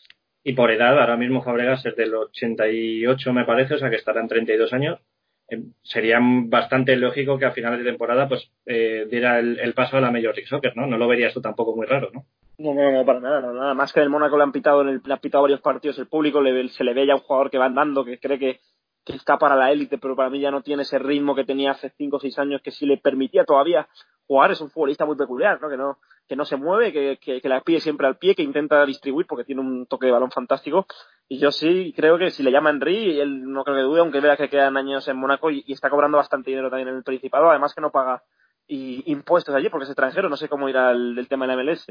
Y 0.48 0.54
por 0.54 0.72
edad, 0.72 0.98
ahora 0.98 1.18
mismo 1.18 1.44
Fábregas 1.44 1.86
es 1.86 1.94
del 1.98 2.16
88, 2.16 3.34
me 3.34 3.44
parece, 3.44 3.74
o 3.74 3.78
sea 3.78 3.90
que 3.90 3.98
estará 3.98 4.22
en 4.22 4.30
32 4.30 4.72
años. 4.72 5.02
Eh, 5.50 5.62
sería 5.82 6.20
bastante 6.22 6.96
lógico 6.96 7.38
que 7.38 7.44
a 7.44 7.52
finales 7.52 7.80
de 7.80 7.90
temporada 7.90 8.30
pues 8.30 8.50
eh, 8.66 9.06
diera 9.12 9.40
el, 9.40 9.74
paso 9.74 9.98
a 9.98 10.00
la 10.00 10.10
Major 10.10 10.34
League 10.34 10.48
Soccer, 10.48 10.72
¿no? 10.78 10.88
No 10.88 10.98
lo 10.98 11.06
verías 11.06 11.34
tú 11.34 11.42
tampoco 11.42 11.76
muy 11.76 11.86
raro, 11.86 12.12
¿no? 12.14 12.24
No, 12.60 12.74
no, 12.74 12.94
no, 12.94 13.06
para 13.06 13.20
nada, 13.20 13.42
nada 13.42 13.74
más 13.74 13.92
que 13.92 14.00
el 14.00 14.10
Mónaco 14.10 14.38
le 14.38 14.44
han 14.44 14.54
pitado, 14.54 14.88
en 14.88 15.02
le 15.06 15.14
han 15.14 15.20
pitado 15.20 15.42
varios 15.42 15.60
partidos 15.60 16.00
el 16.00 16.08
público, 16.08 16.40
le, 16.40 16.70
se 16.70 16.86
le 16.86 16.94
ve 16.94 17.06
ya 17.06 17.16
un 17.16 17.24
jugador 17.24 17.52
que 17.52 17.58
va 17.58 17.66
andando, 17.66 18.06
que 18.06 18.18
cree 18.18 18.40
que, 18.40 18.62
que 19.04 19.18
está 19.18 19.38
para 19.38 19.58
la 19.58 19.74
élite, 19.74 19.98
pero 19.98 20.16
para 20.16 20.30
mí 20.30 20.40
ya 20.40 20.50
no 20.50 20.62
tiene 20.62 20.84
ese 20.84 20.98
ritmo 20.98 21.36
que 21.36 21.44
tenía 21.44 21.72
hace 21.72 21.90
5 21.90 22.16
o 22.16 22.20
6 22.22 22.40
años 22.40 22.62
que 22.62 22.72
sí 22.72 22.86
le 22.86 23.00
permitía 23.00 23.44
todavía 23.44 23.86
jugar, 24.26 24.52
es 24.52 24.62
un 24.62 24.70
futbolista 24.70 25.06
muy 25.06 25.18
peculiar, 25.18 25.62
¿no? 25.62 25.68
Que 25.68 25.76
no, 25.76 25.98
que 26.28 26.36
no 26.36 26.46
se 26.46 26.58
mueve, 26.58 26.92
que, 26.92 27.18
que, 27.22 27.42
que 27.42 27.50
la 27.50 27.62
pide 27.62 27.80
siempre 27.80 28.08
al 28.08 28.18
pie, 28.18 28.36
que 28.36 28.44
intenta 28.44 28.86
distribuir 28.86 29.26
porque 29.28 29.46
tiene 29.46 29.62
un 29.62 29.86
toque 29.86 30.08
de 30.08 30.12
balón 30.12 30.32
fantástico. 30.32 30.86
Y 31.30 31.40
yo 31.40 31.52
sí 31.52 31.94
creo 31.96 32.18
que 32.18 32.32
si 32.32 32.44
le 32.44 32.52
llama 32.52 32.70
Henry, 32.70 33.20
él 33.20 33.44
no 33.52 33.64
creo 33.64 33.76
que 33.76 33.84
dude, 33.84 34.00
aunque 34.00 34.22
vea 34.22 34.38
que 34.38 34.50
quedan 34.50 34.78
años 34.78 35.08
en 35.08 35.18
Mónaco 35.18 35.52
y, 35.52 35.64
está 35.68 35.90
cobrando 35.90 36.18
bastante 36.18 36.52
dinero 36.52 36.70
también 36.70 36.90
en 36.90 36.96
el 36.96 37.04
Principado, 37.04 37.50
además 37.50 37.74
que 37.74 37.82
no 37.82 37.92
paga 37.92 38.24
y 38.68 39.10
impuestos 39.12 39.56
allí 39.56 39.70
porque 39.70 39.86
es 39.86 39.90
extranjero, 39.90 40.30
no 40.30 40.36
sé 40.36 40.50
cómo 40.50 40.68
irá 40.68 40.92
el, 40.92 41.26
tema 41.30 41.48
de 41.48 41.56
la 41.56 41.64
MLS. 41.64 41.88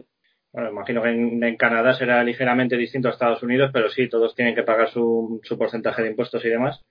Bueno, 0.52 0.70
imagino 0.70 1.02
que 1.02 1.08
en, 1.08 1.56
Canadá 1.56 1.94
será 1.94 2.22
ligeramente 2.22 2.76
distinto 2.76 3.08
a 3.08 3.12
Estados 3.12 3.42
Unidos, 3.42 3.70
pero 3.72 3.88
sí, 3.88 4.08
todos 4.08 4.34
tienen 4.34 4.54
que 4.54 4.62
pagar 4.62 4.90
su, 4.90 5.40
su 5.42 5.58
porcentaje 5.58 6.02
de 6.02 6.10
impuestos 6.10 6.44
y 6.44 6.48
demás. 6.48 6.84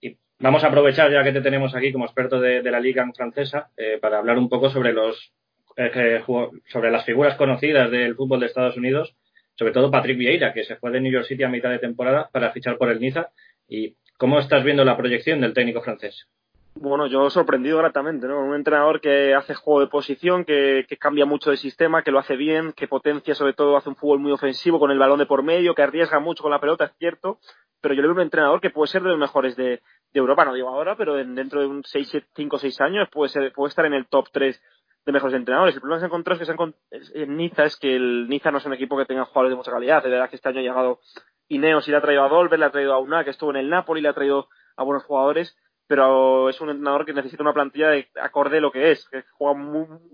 Y 0.00 0.18
vamos 0.38 0.64
a 0.64 0.68
aprovechar, 0.68 1.10
ya 1.10 1.24
que 1.24 1.32
te 1.32 1.42
tenemos 1.42 1.74
aquí 1.74 1.92
como 1.92 2.04
experto 2.04 2.40
de, 2.40 2.62
la 2.62 2.80
Liga 2.80 3.06
francesa, 3.14 3.70
eh, 3.76 3.98
para 4.00 4.18
hablar 4.18 4.38
un 4.38 4.48
poco 4.48 4.70
sobre 4.70 4.92
los 4.92 5.32
eh, 5.80 6.22
sobre 6.66 6.90
las 6.90 7.04
figuras 7.04 7.36
conocidas 7.36 7.90
del 7.90 8.14
fútbol 8.14 8.40
de 8.40 8.46
Estados 8.46 8.76
Unidos, 8.76 9.16
sobre 9.54 9.72
todo 9.72 9.90
Patrick 9.90 10.18
Vieira, 10.18 10.52
que 10.52 10.64
se 10.64 10.76
fue 10.76 10.90
de 10.90 11.00
New 11.00 11.12
York 11.12 11.26
City 11.26 11.42
a 11.42 11.48
mitad 11.48 11.70
de 11.70 11.78
temporada 11.78 12.28
para 12.32 12.50
fichar 12.52 12.76
por 12.76 12.90
el 12.90 13.00
Niza. 13.00 13.30
¿Y 13.68 13.96
cómo 14.16 14.38
estás 14.38 14.64
viendo 14.64 14.84
la 14.84 14.96
proyección 14.96 15.40
del 15.40 15.54
técnico 15.54 15.82
francés? 15.82 16.26
Bueno, 16.74 17.08
yo 17.08 17.28
sorprendido 17.30 17.78
gratamente, 17.78 18.26
¿no? 18.26 18.40
Un 18.40 18.54
entrenador 18.54 19.00
que 19.00 19.34
hace 19.34 19.54
juego 19.54 19.80
de 19.80 19.88
posición, 19.88 20.44
que, 20.44 20.86
cambia 20.98 21.26
mucho 21.26 21.50
de 21.50 21.56
sistema, 21.56 22.02
que 22.02 22.12
lo 22.12 22.18
hace 22.18 22.36
bien, 22.36 22.72
que 22.72 22.88
potencia 22.88 23.34
sobre 23.34 23.54
todo, 23.54 23.76
hace 23.76 23.88
un 23.88 23.96
fútbol 23.96 24.20
muy 24.20 24.32
ofensivo 24.32 24.78
con 24.78 24.90
el 24.90 24.98
balón 24.98 25.18
de 25.18 25.26
por 25.26 25.42
medio, 25.42 25.74
que 25.74 25.82
arriesga 25.82 26.20
mucho 26.20 26.42
con 26.42 26.52
la 26.52 26.60
pelota, 26.60 26.84
es 26.84 26.92
cierto, 26.98 27.38
pero 27.80 27.94
yo 27.94 28.02
le 28.02 28.08
veo 28.08 28.16
un 28.16 28.22
entrenador 28.22 28.60
que 28.60 28.70
puede 28.70 28.90
ser 28.90 29.02
de 29.02 29.10
los 29.10 29.18
mejores 29.18 29.56
de, 29.56 29.80
Europa, 30.12 30.44
no 30.44 30.54
digo 30.54 30.68
ahora, 30.68 30.96
pero 30.96 31.14
dentro 31.14 31.60
de 31.60 31.66
un 31.66 31.84
5 31.84 32.56
o 32.56 32.58
6 32.58 32.80
años 32.80 33.08
puede, 33.10 33.28
ser, 33.28 33.52
puede 33.52 33.68
estar 33.68 33.84
en 33.84 33.94
el 33.94 34.06
top 34.06 34.28
3 34.32 34.60
de 35.06 35.12
mejores 35.12 35.34
entrenadores. 35.34 35.74
El 35.74 35.80
problema 35.80 35.98
que 35.98 36.00
se 36.00 36.06
encontró 36.06 36.34
es 36.34 36.38
que 36.40 36.46
se 36.46 37.22
en 37.22 37.36
Niza 37.36 37.64
es 37.64 37.76
que 37.76 37.96
el 37.96 38.28
Niza 38.28 38.50
no 38.50 38.58
es 38.58 38.66
un 38.66 38.74
equipo 38.74 38.96
que 38.96 39.06
tenga 39.06 39.24
jugadores 39.24 39.52
de 39.52 39.56
mucha 39.56 39.70
calidad. 39.70 40.02
De 40.02 40.10
verdad 40.10 40.28
que 40.28 40.36
este 40.36 40.48
año 40.48 40.60
ha 40.60 40.62
llegado 40.62 41.00
Ineos 41.48 41.86
y 41.88 41.90
le 41.90 41.96
ha 41.96 42.00
traído 42.00 42.24
a 42.24 42.28
Dolber, 42.28 42.58
le 42.58 42.66
ha 42.66 42.70
traído 42.70 42.92
a 42.92 42.98
Una, 42.98 43.24
que 43.24 43.30
estuvo 43.30 43.50
en 43.50 43.56
el 43.56 43.70
Napoli, 43.70 44.00
le 44.00 44.08
ha 44.08 44.14
traído 44.14 44.48
a 44.76 44.84
buenos 44.84 45.04
jugadores 45.04 45.56
pero 45.90 46.48
es 46.48 46.60
un 46.60 46.70
entrenador 46.70 47.04
que 47.04 47.12
necesita 47.12 47.42
una 47.42 47.52
plantilla 47.52 47.88
de 47.88 48.08
acorde 48.22 48.60
lo 48.60 48.70
que 48.70 48.92
es, 48.92 49.08
que 49.08 49.24
juega 49.32 49.60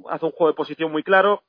hace 0.09 0.25
un 0.25 0.33
juego 0.33 0.47
de 0.47 0.57
posición 0.57 0.91
muy 0.91 1.03
claro, 1.03 1.43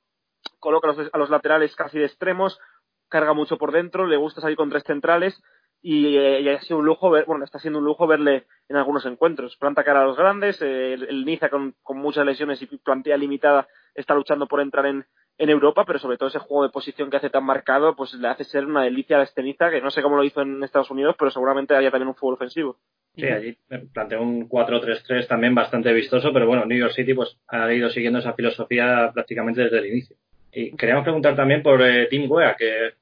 coloca 0.59 0.89
a 0.89 0.93
los, 0.93 1.09
a 1.13 1.17
los, 1.17 1.29
laterales 1.29 1.73
casi 1.77 1.97
de 1.97 2.07
extremos, 2.07 2.59
carga 3.07 3.31
mucho 3.31 3.57
por 3.57 3.71
dentro, 3.71 4.05
le 4.05 4.17
gusta 4.17 4.41
salir 4.41 4.57
con 4.57 4.69
tres 4.69 4.83
centrales 4.83 5.41
y, 5.81 6.17
eh, 6.17 6.55
ha 6.55 6.61
sido 6.61 6.79
un 6.79 6.85
lujo 6.85 7.09
ver, 7.09 7.25
bueno, 7.25 7.45
está 7.45 7.59
siendo 7.59 7.79
un 7.79 7.85
lujo 7.85 8.07
verle 8.07 8.45
en 8.67 8.75
algunos 8.75 9.05
encuentros. 9.05 9.55
Planta 9.57 9.83
cara 9.83 10.01
a 10.01 10.05
los 10.05 10.17
grandes, 10.17 10.61
eh, 10.61 10.93
el, 10.93 11.25
Niza 11.25 11.49
con, 11.49 11.75
muchas 11.95 12.25
lesiones 12.25 12.61
y 12.61 12.65
plantilla 12.77 13.17
limitada 13.17 13.67
está 13.95 14.13
luchando 14.13 14.47
por 14.47 14.61
entrar 14.61 14.85
en, 14.85 15.05
en 15.37 15.49
Europa, 15.49 15.85
pero 15.85 15.99
sobre 15.99 16.17
todo 16.17 16.29
ese 16.29 16.39
juego 16.39 16.63
de 16.63 16.69
posición 16.69 17.09
que 17.09 17.17
hace 17.17 17.29
tan 17.29 17.45
marcado, 17.45 17.95
pues 17.95 18.13
le 18.15 18.27
hace 18.27 18.43
ser 18.43 18.65
una 18.65 18.83
delicia 18.83 19.19
a 19.19 19.23
este 19.23 19.43
Niza, 19.43 19.69
que 19.69 19.81
no 19.81 19.91
sé 19.91 20.01
cómo 20.01 20.17
lo 20.17 20.23
hizo 20.23 20.41
en 20.41 20.63
Estados 20.63 20.91
Unidos, 20.91 21.15
pero 21.17 21.31
seguramente 21.31 21.75
haría 21.75 21.91
también 21.91 22.09
un 22.09 22.15
fútbol 22.15 22.35
ofensivo. 22.35 22.77
Sí, 23.15 23.25
allí 23.25 23.57
planteó 23.93 24.21
un 24.21 24.47
4-3-3 24.47 25.27
también 25.27 25.55
bastante 25.55 25.91
vistoso, 25.91 26.31
pero 26.31 26.45
bueno, 26.45 26.65
New 26.65 26.77
York 26.77 26.93
City 26.93 27.13
pues 27.13 27.37
ha 27.47 27.71
ido 27.73 27.89
siguiendo 27.89 28.19
esa 28.19 28.33
filosofía 28.33 29.11
prácticamente 29.13 29.61
desde 29.61 29.79
el 29.79 29.87
inicio. 29.87 30.15
Y 30.51 30.75
queríamos 30.75 31.03
preguntar 31.03 31.35
también 31.35 31.63
por 31.63 31.81
eh, 31.81 32.07
Tim 32.07 32.29
Wea, 32.29 32.55
que 32.55 32.93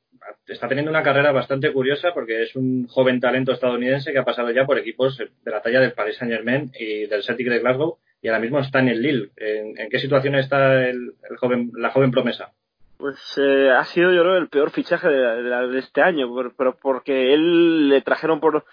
está 0.48 0.68
teniendo 0.68 0.92
una 0.92 1.04
carrera 1.04 1.32
bastante 1.32 1.72
curiosa 1.72 2.14
porque 2.14 2.44
es 2.44 2.56
un 2.56 2.88
joven 2.88 3.20
talento 3.20 3.52
estadounidense 3.52 4.12
que 4.12 4.20
ha 4.20 4.26
pasado 4.26 4.52
ya 4.52 4.66
por 4.66 4.78
equipos 4.78 5.18
de 5.18 5.52
la 5.52 5.62
talla 5.62 5.80
del 5.80 5.94
Paris 5.94 6.18
Saint 6.18 6.34
Germain 6.34 6.72
y 6.78 7.08
del 7.08 7.24
Celtic 7.24 7.48
de 7.48 7.60
Glasgow 7.60 7.98
y 8.22 8.28
ahora 8.28 8.40
mismo 8.40 8.60
está 8.60 8.80
en 8.80 8.90
el 8.90 9.02
Lille. 9.02 9.30
¿En, 9.36 9.90
qué 9.90 10.00
situación 10.00 10.36
está 10.36 10.88
el, 10.88 11.14
joven, 11.38 11.72
la 11.76 11.92
joven 11.92 12.12
promesa? 12.12 12.52
Pues 12.98 13.20
eh, 13.38 13.70
ha 13.70 13.84
sido, 13.86 14.12
yo 14.12 14.22
creo, 14.22 14.38
el 14.38 14.48
peor 14.48 14.72
fichaje 14.72 15.08
de, 15.08 15.78
este 15.78 16.02
año, 16.02 16.28
pero 16.58 16.76
porque 16.82 17.34
él 17.34 17.90
le 17.90 18.02
trajeron 18.02 18.40
por, 18.40 18.66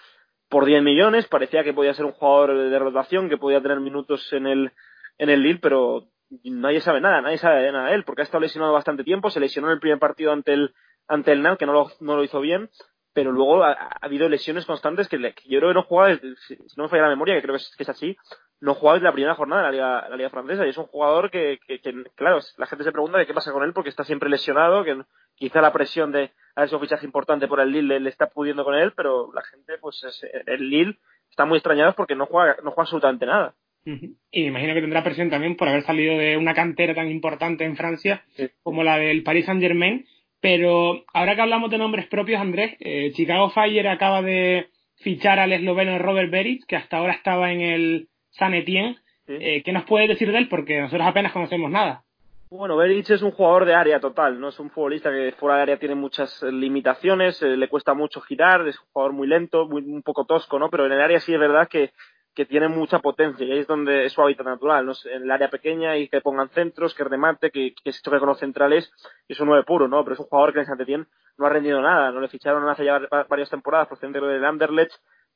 por 0.49 0.65
10 0.65 0.81
millones, 0.81 1.27
parecía 1.27 1.63
que 1.63 1.73
podía 1.73 1.93
ser 1.93 2.05
un 2.05 2.13
jugador 2.13 2.69
de 2.69 2.79
rotación, 2.79 3.29
que 3.29 3.37
podía 3.37 3.61
tener 3.61 3.79
minutos 3.79 4.31
en 4.31 4.47
el, 4.47 4.71
en 5.17 5.29
el 5.29 5.43
Lille, 5.43 5.59
pero 5.61 6.07
nadie 6.43 6.79
sabe 6.79 7.01
nada, 7.01 7.21
nadie 7.21 7.37
sabe 7.37 7.71
nada 7.71 7.89
de 7.89 7.95
él, 7.95 8.05
porque 8.05 8.21
ha 8.21 8.25
estado 8.25 8.41
lesionado 8.41 8.73
bastante 8.73 9.03
tiempo, 9.03 9.29
se 9.29 9.39
lesionó 9.39 9.67
en 9.67 9.73
el 9.73 9.79
primer 9.79 9.99
partido 9.99 10.31
ante 10.31 10.53
el, 10.53 10.73
ante 11.07 11.31
el 11.31 11.41
NAL, 11.41 11.57
que 11.57 11.65
no 11.65 11.73
lo, 11.73 11.91
no 11.99 12.15
lo 12.15 12.23
hizo 12.23 12.39
bien, 12.39 12.69
pero 13.13 13.31
luego 13.31 13.63
ha, 13.63 13.73
habido 14.01 14.27
lesiones 14.27 14.65
constantes 14.65 15.07
que, 15.07 15.17
yo 15.19 15.59
creo 15.59 15.69
que 15.69 15.75
no 15.75 15.83
jugaba, 15.83 16.17
si, 16.47 16.57
no 16.75 16.83
me 16.83 16.89
falla 16.89 17.03
la 17.03 17.09
memoria, 17.09 17.35
que 17.35 17.43
creo 17.43 17.55
que 17.55 17.83
es, 17.83 17.89
así, 17.89 18.17
no 18.59 18.73
jugaba 18.73 18.95
desde 18.95 19.05
la 19.05 19.13
primera 19.13 19.35
jornada 19.35 19.71
de 19.71 19.77
la 19.77 20.15
Liga, 20.17 20.29
Francesa 20.29 20.65
y 20.65 20.69
es 20.69 20.77
un 20.77 20.85
jugador 20.85 21.29
que, 21.29 21.59
que, 21.67 21.79
claro, 22.15 22.39
la 22.57 22.65
gente 22.65 22.83
se 22.83 22.91
pregunta 22.91 23.17
de 23.17 23.25
qué 23.25 23.33
pasa 23.33 23.51
con 23.51 23.63
él 23.63 23.73
porque 23.73 23.89
está 23.89 24.03
siempre 24.03 24.29
lesionado, 24.29 24.83
que 24.83 24.99
quizá 25.35 25.61
la 25.61 25.73
presión 25.73 26.11
de 26.11 26.31
haber 26.55 26.69
sido 26.69 26.79
un 26.79 26.85
fichaje 26.85 27.05
importante 27.05 27.47
por 27.47 27.59
el 27.59 27.71
Lille 27.71 27.99
le, 27.99 28.09
está 28.09 28.27
pudiendo 28.27 28.63
con 28.63 28.75
él, 28.75 28.93
pero 28.95 29.31
la 29.33 29.43
gente, 29.43 29.77
pues 29.79 30.01
el 30.47 30.69
Lille 30.69 30.97
está 31.29 31.45
muy 31.45 31.57
extrañado 31.57 31.93
porque 31.93 32.15
no 32.15 32.25
juega, 32.25 32.57
no 32.63 32.71
juega 32.71 32.83
absolutamente 32.83 33.25
nada. 33.25 33.53
Y 33.85 34.43
me 34.43 34.47
imagino 34.47 34.73
que 34.73 34.79
tendrá 34.79 35.03
presión 35.03 35.29
también 35.29 35.57
por 35.57 35.67
haber 35.67 35.83
salido 35.83 36.17
de 36.17 36.37
una 36.37 36.53
cantera 36.53 36.95
tan 36.95 37.11
importante 37.11 37.65
en 37.65 37.75
Francia 37.75 38.23
como 38.63 38.81
la 38.81 38.97
del 38.97 39.23
Paris 39.23 39.45
Saint 39.45 39.61
Germain 39.61 40.05
pero 40.43 41.05
ahora 41.13 41.35
que 41.35 41.41
hablamos 41.41 41.71
de 41.71 41.77
nombres 41.77 42.05
propios, 42.07 42.41
Andrés, 42.41 42.75
eh, 42.81 43.13
Chicago 43.13 43.49
Fire 43.51 43.87
acaba 43.87 44.21
de 44.21 44.67
fichar 44.97 45.39
al 45.39 45.53
esloveno 45.53 45.97
Robert 45.99 46.29
Beric, 46.29 46.65
que 46.67 46.75
hasta 46.75 46.97
ahora 46.97 47.13
estaba 47.13 47.53
en 47.53 47.61
el 47.61 48.09
San 48.31 48.53
Etienne. 48.53 48.97
Eh, 49.25 49.63
¿Qué 49.63 49.71
nos 49.71 49.85
puede 49.85 50.05
decir 50.09 50.29
de 50.33 50.39
él? 50.39 50.49
Porque 50.49 50.81
nosotros 50.81 51.07
apenas 51.07 51.31
conocemos 51.31 51.71
nada. 51.71 52.03
Bueno, 52.49 52.75
Beric 52.75 53.09
es 53.09 53.21
un 53.21 53.31
jugador 53.31 53.63
de 53.63 53.73
área 53.73 54.01
total, 54.01 54.37
no 54.37 54.49
es 54.49 54.59
un 54.59 54.69
futbolista 54.69 55.11
que 55.11 55.33
fuera 55.39 55.55
de 55.55 55.61
área 55.61 55.79
tiene 55.79 55.95
muchas 55.95 56.43
limitaciones, 56.43 57.41
eh, 57.41 57.55
le 57.55 57.69
cuesta 57.69 57.93
mucho 57.93 58.19
girar, 58.19 58.67
es 58.67 58.77
un 58.77 58.87
jugador 58.91 59.13
muy 59.13 59.29
lento, 59.29 59.65
muy, 59.65 59.81
un 59.81 60.03
poco 60.03 60.25
tosco, 60.25 60.59
¿no? 60.59 60.69
Pero 60.69 60.87
en 60.87 60.91
el 60.91 60.99
área 60.99 61.21
sí 61.21 61.33
es 61.33 61.39
verdad 61.39 61.69
que 61.69 61.91
que 62.33 62.45
tiene 62.45 62.67
mucha 62.67 62.99
potencia 62.99 63.45
y 63.45 63.51
ahí 63.51 63.59
es 63.59 63.67
donde 63.67 64.05
es 64.05 64.13
su 64.13 64.21
hábitat 64.21 64.45
natural, 64.45 64.85
¿no? 64.85 64.93
en 65.05 65.23
el 65.23 65.31
área 65.31 65.49
pequeña 65.49 65.97
y 65.97 66.07
que 66.07 66.21
pongan 66.21 66.49
centros, 66.49 66.93
que 66.93 67.03
remate, 67.03 67.51
que, 67.51 67.75
que 67.83 67.91
se 67.91 68.01
choque 68.01 68.19
con 68.19 68.29
los 68.29 68.39
centrales, 68.39 68.91
y 69.27 69.33
es 69.33 69.39
un 69.39 69.47
nueve 69.47 69.63
puro, 69.63 69.87
¿no? 69.87 70.03
Pero 70.03 70.15
es 70.15 70.19
un 70.19 70.25
jugador 70.25 70.53
que 70.53 70.59
en 70.59 70.65
Saint-Étienne 70.65 71.05
no 71.37 71.45
ha 71.45 71.49
rendido 71.49 71.81
nada, 71.81 72.11
no 72.11 72.19
le 72.21 72.27
ficharon 72.27 72.67
hace 72.67 72.85
ya 72.85 72.99
varias 73.29 73.49
temporadas 73.49 73.87
procedente 73.87 74.19
del 74.19 74.45
Anderlecht 74.45 74.93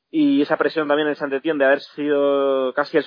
y 0.09 0.41
esa 0.41 0.57
presión 0.57 0.87
también 0.87 1.07
en 1.09 1.15
Saint-Étienne 1.15 1.59
de 1.59 1.65
haber 1.65 1.81
sido 1.81 2.73
casi 2.73 2.97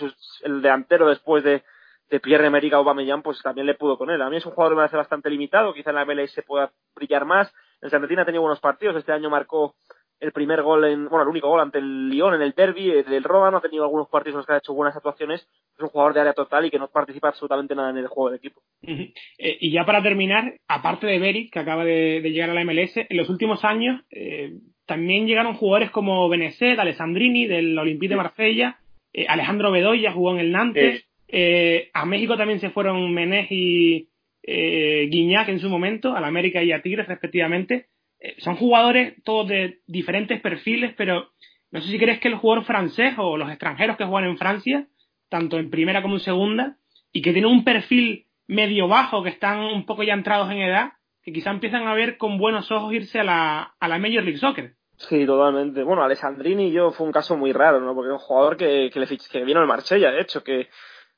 el, 0.43 0.63
delantero 0.63 1.09
después 1.09 1.43
de, 1.43 1.65
de 2.11 2.21
Pierre-Emerick 2.21 2.75
Aubameyang, 2.75 3.23
pues 3.23 3.43
también 3.43 3.67
le 3.67 3.75
pudo 3.75 3.97
con 3.97 4.11
él. 4.11 4.21
A 4.23 4.31
mí 4.31 4.37
es 4.37 4.47
un 4.47 4.53
jugador 4.53 4.75
que 4.75 4.81
me 4.81 4.85
hace 4.85 4.97
bastante 4.97 5.31
limitado, 5.31 5.73
quizá 5.73 5.91
en 5.91 5.97
la 5.97 6.05
MLS 6.05 6.41
pueda 6.47 6.71
brillar 6.95 7.25
más. 7.25 7.53
En 7.81 7.91
Saint-Étienne 7.91 8.23
ha 8.23 8.27
tenido 8.27 8.43
buenos 8.43 8.61
partidos, 8.61 8.97
este 8.97 9.13
año 9.13 9.31
marcó 9.31 9.75
el 10.21 10.33
primer 10.33 10.63
gol, 10.63 10.85
en, 10.85 11.09
bueno, 11.09 11.23
el 11.23 11.29
único 11.29 11.49
gol 11.49 11.61
ante 11.61 11.79
el 11.79 12.11
Lyon 12.11 12.35
en 12.35 12.43
el 12.43 12.53
derby 12.53 12.91
eh, 12.91 13.03
del 13.03 13.25
Roma, 13.25 13.51
no 13.51 13.57
ha 13.57 13.63
tenido 13.63 13.85
algunos 13.85 14.09
partidos 14.09 14.35
en 14.35 14.39
los 14.39 14.47
que 14.47 14.53
ha 14.53 14.59
hecho 14.59 14.75
buenas 14.75 14.95
actuaciones, 14.95 15.41
es 15.41 15.81
un 15.81 15.89
jugador 15.89 16.13
de 16.13 16.21
área 16.21 16.35
total 16.35 16.67
y 16.67 16.71
que 16.71 16.79
no 16.79 16.89
participa 16.89 17.29
absolutamente 17.29 17.75
nada 17.75 17.91
en 17.91 17.97
el 17.97 18.07
juego 18.07 18.29
del 18.29 18.39
equipo. 18.39 18.61
Eh, 18.83 19.57
y 19.61 19.73
ya 19.73 19.85
para 19.87 20.03
terminar, 20.03 20.55
aparte 20.69 21.07
de 21.07 21.19
Beric, 21.19 21.53
que 21.53 21.59
acaba 21.59 21.85
de, 21.85 22.21
llegar 22.21 22.51
a 22.51 22.55
la 22.55 22.65
MLS, 22.65 22.99
en 22.99 23.17
los 23.17 23.31
últimos 23.31 23.65
años 23.65 24.03
eh, 24.11 24.59
también 24.87 25.27
llegaron 25.27 25.55
jugadores 25.55 25.91
como 25.91 26.29
Beneset, 26.29 26.79
Alessandrini 26.79 27.47
del 27.47 27.79
Olympique 27.79 28.11
de 28.11 28.17
Marsella, 28.17 28.77
Alejandro 29.27 29.73
Bedoya 29.73 30.13
jugó 30.13 30.35
en 30.35 30.41
el 30.41 30.53
Nantes, 30.53 31.05
a 31.95 32.07
México 32.07 32.37
también 32.37 32.61
se 32.61 32.71
fueron 32.71 33.13
Menez 33.13 33.51
y 33.51 34.09
Guiñac 34.43 35.49
en 35.49 35.61
su 35.61 35.69
momento, 35.69 36.15
a 36.15 36.21
la 36.21 36.29
América 36.29 36.63
y 36.63 36.73
a 36.73 36.83
Tigres 36.83 37.09
respectivamente. 37.09 37.87
Eh, 38.21 38.37
son 38.39 38.57
jugadores 38.57 39.23
todos 39.25 39.49
de 39.49 39.81
diferentes 39.87 40.41
perfiles, 40.41 40.95
pero 40.97 41.31
no 41.71 41.81
sé 41.81 41.89
si 41.89 41.99
crees 41.99 42.21
que 42.21 42.29
el 42.29 42.37
jugador 42.37 42.65
francés 42.65 43.15
o 43.17 43.37
los 43.37 43.49
extranjeros 43.51 43.97
que 43.97 44.05
juegan 44.05 44.31
en 44.31 44.39
Francia, 44.39 44.87
tanto 45.29 45.59
en 45.59 45.71
primera 45.71 46.03
como 46.03 46.15
en 46.15 46.21
segunda, 46.21 46.77
y 47.13 47.23
que 47.23 47.33
tienen 47.33 47.51
un 47.51 47.65
perfil 47.65 48.27
medio 48.47 48.89
bajo, 48.89 49.23
que 49.23 49.31
están 49.31 49.61
un 49.61 49.87
poco 49.87 50.03
ya 50.03 50.15
entrados 50.15 50.51
en 50.51 50.59
edad, 50.59 50.93
que 51.23 51.33
quizá 51.33 51.51
empiezan 51.51 51.87
a 51.87 51.95
ver 51.95 52.19
con 52.19 52.39
buenos 52.39 52.71
ojos 52.71 52.93
irse 52.93 53.21
a 53.21 53.25
la, 53.25 53.75
a 53.79 53.89
la 53.89 53.99
Major 53.99 54.23
League 54.23 54.39
Soccer. 54.39 54.75
Sí, 54.97 55.25
totalmente. 55.25 55.83
Bueno, 55.83 56.03
Alessandrini 56.03 56.73
yo 56.73 56.91
fue 56.91 57.07
un 57.07 57.13
caso 57.13 57.37
muy 57.37 57.53
raro, 57.53 57.81
¿no? 57.81 57.95
Porque 57.95 58.09
era 58.09 58.15
un 58.15 58.21
jugador 58.21 58.57
que, 58.57 58.91
que, 58.93 59.01
le, 59.01 59.07
que 59.07 59.45
vino 59.45 59.61
al 59.61 59.67
Marsella, 59.67 60.11
de 60.11 60.21
hecho, 60.21 60.45
que, 60.45 60.69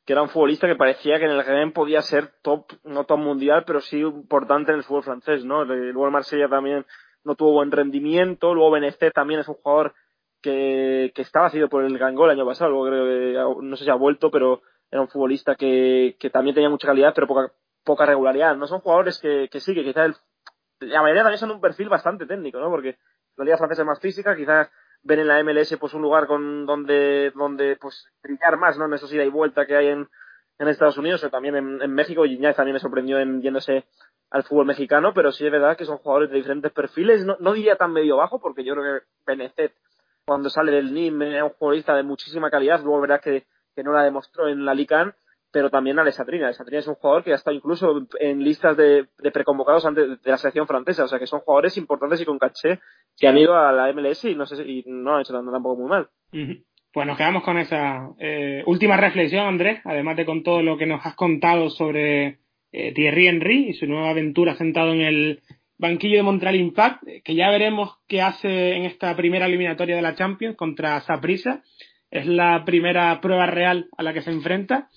que 0.05 0.13
era 0.13 0.23
un 0.23 0.29
futbolista 0.29 0.67
que 0.67 0.77
parecía 0.77 1.19
que 1.19 1.27
en 1.27 1.31
el 1.33 1.45
GM 1.45 1.73
podía 1.73 2.03
ser 2.03 2.33
top, 2.43 2.73
no 2.85 3.05
top 3.05 3.19
mundial, 3.19 3.65
pero 3.67 3.81
sí 3.81 4.01
importante 4.01 4.73
en 4.73 4.79
el 4.79 4.85
fútbol 4.85 5.05
francés, 5.05 5.45
¿no? 5.45 5.65
Luego 5.65 6.07
el 6.07 6.13
Marsella 6.13 6.49
también 6.49 6.85
no 7.25 7.35
tuvo 7.37 7.53
buen 7.53 7.71
rendimiento, 7.71 8.55
luego 8.55 8.73
Benezet 8.73 9.13
también 9.13 9.41
es 9.41 9.49
un 9.49 9.55
jugador 9.55 9.95
que, 10.41 11.13
que 11.15 11.23
estaba 11.23 11.51
sido 11.51 11.69
por 11.69 11.85
el 11.85 11.97
Gangol 11.99 12.31
el 12.31 12.39
año 12.39 12.47
pasado, 12.47 12.71
luego 12.71 12.87
creo 12.87 13.57
que, 13.57 13.65
no 13.65 13.77
sé 13.77 13.85
si 13.85 13.91
ha 13.91 13.95
vuelto, 13.95 14.31
pero 14.31 14.63
era 14.91 15.01
un 15.01 15.09
futbolista 15.09 15.55
que, 15.55 16.17
que 16.19 16.31
también 16.31 16.55
tenía 16.55 16.69
mucha 16.69 16.89
calidad, 16.89 17.13
pero 17.15 17.27
poca, 17.27 17.53
poca 17.85 18.05
regularidad. 18.05 18.57
No 18.57 18.67
son 18.67 18.81
jugadores 18.81 19.19
que, 19.21 19.49
que 19.51 19.61
sí, 19.61 19.75
que 19.75 19.85
quizás 19.85 20.23
la 20.81 21.01
mayoría 21.01 21.23
también 21.23 21.39
son 21.39 21.53
un 21.53 21.61
perfil 21.61 21.89
bastante 21.89 22.27
técnico, 22.27 22.59
¿no? 22.59 22.69
Porque 22.69 22.99
la 23.37 23.45
liga 23.45 23.57
francesa 23.57 23.83
es 23.83 23.87
más 23.87 24.01
física, 24.01 24.37
quizás 24.37 24.71
ven 25.03 25.21
en 25.21 25.29
la 25.29 25.43
MLS 25.43 25.77
pues 25.79 25.95
un 25.95 26.03
lugar 26.03 26.27
con 26.27 26.67
donde 26.67 27.33
donde 27.35 27.77
pues 27.77 28.07
brillar 28.23 28.57
más 28.57 28.79
no 28.79 28.87
en 28.87 28.95
esa 28.95 29.15
ida 29.15 29.25
y 29.25 29.29
vuelta 29.29 29.67
que 29.67 29.77
hay 29.77 29.89
en, 29.89 30.09
en 30.59 30.69
Estados 30.69 30.99
Unidos 30.99 31.23
o 31.25 31.31
también 31.31 31.57
en, 31.57 31.83
en 31.83 31.93
México. 31.93 32.25
Y 32.25 32.39
ya 32.39 32.55
también 32.55 32.75
me 32.75 32.81
sorprendió 32.81 33.19
en 33.19 33.43
yéndose 33.43 33.85
al 34.31 34.45
fútbol 34.45 34.67
mexicano 34.67 35.13
pero 35.15 35.31
sí 35.33 35.45
es 35.45 35.53
verdad 35.53 35.77
que 35.77 35.85
son 35.85 35.99
jugadores 35.99 36.31
de 36.31 36.37
diferentes 36.37 36.73
perfiles. 36.73 37.25
No, 37.25 37.37
no 37.41 37.53
diría 37.53 37.77
tan 37.77 37.93
medio 37.93 38.17
bajo 38.17 38.41
porque 38.41 38.65
yo 38.65 38.75
creo 38.75 39.01
que 39.01 39.07
Benezet 39.27 39.75
cuando 40.25 40.51
sale 40.51 40.73
del 40.73 40.95
NIM 40.95 41.23
es 41.23 41.43
un 41.43 41.53
futbolista 41.53 41.95
de 41.95 42.03
muchísima 42.03 42.51
calidad. 42.51 42.81
Luego 42.83 43.01
verás 43.01 43.21
que, 43.21 43.47
que 43.75 43.83
no 43.83 43.93
la 43.93 44.05
demostró 44.05 44.49
en 44.49 44.65
la 44.65 44.75
Lican 44.75 45.15
pero 45.53 45.71
también 45.71 45.99
Alessandrina. 45.99 46.47
Alessandrina 46.47 46.81
es 46.81 46.87
un 46.89 46.95
jugador 46.95 47.23
que 47.23 47.31
ya 47.31 47.37
está 47.37 47.53
incluso 47.53 48.07
en 48.19 48.43
listas 48.43 48.77
de, 48.77 49.07
preconvocados 49.33 49.85
antes 49.85 50.23
de 50.23 50.31
la 50.31 50.39
selección 50.39 50.67
francesa, 50.67 51.05
o 51.05 51.09
sea 51.09 51.19
que 51.19 51.27
son 51.27 51.41
jugadores 51.41 51.77
importantes 51.77 52.21
y 52.21 52.25
con 52.25 52.39
caché 52.39 52.81
que 53.17 53.29
han 53.29 53.39
ido 53.39 53.55
a 53.55 53.71
la 53.71 53.93
MLS 53.93 54.25
y 54.25 54.35
no 54.35 54.47
sé 54.47 54.63
y 54.67 54.83
no 54.87 55.15
han 55.15 55.21
hecho 55.21 55.35
tampoco 55.35 55.77
muy 55.77 55.91
mal. 55.91 56.09
Pues 56.93 57.07
nos 57.07 57.17
quedamos 57.17 57.43
con 57.43 57.59
esa 57.59 58.09
eh, 58.19 58.63
última 58.67 58.97
reflexión, 58.97 59.47
Andrés, 59.47 59.81
además 59.85 60.17
de 60.17 60.25
con 60.25 60.43
todo 60.43 60.63
lo 60.63 60.77
que 60.77 60.87
nos 60.87 61.05
has 61.05 61.15
contado 61.15 61.69
sobre 61.71 62.39
eh, 62.73 62.93
Thierry 62.95 63.29
Henry 63.29 63.69
y 63.69 63.75
su 63.75 63.87
nueva 63.87 64.11
aventura 64.11 64.57
sentado 64.57 64.93
en 64.93 65.03
el 65.03 65.43
banquillo 65.77 66.17
de 66.17 66.23
Montreal 66.23 66.57
Impact, 66.57 67.03
que 67.25 67.35
ya 67.35 67.51
veremos 67.51 67.99
qué 68.09 68.23
hace 68.23 68.77
en 68.77 68.85
esta 68.85 69.15
primera 69.17 69.47
eliminatoria 69.47 69.97
de 69.97 70.03
la 70.03 70.15
Champions 70.15 70.57
contra 70.57 71.01
Saprissa. 71.01 71.63
Es 72.11 72.27
la 72.27 72.65
primera 72.65 73.21
prueba 73.21 73.47
real 73.47 73.89
a 73.97 74.03
la 74.03 74.13
que 74.13 74.23
se 74.23 74.31
enfrenta 74.31 74.89